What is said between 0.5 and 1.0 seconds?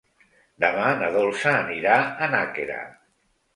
Demà